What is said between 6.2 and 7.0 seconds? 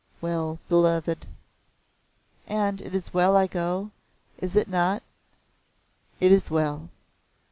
is well."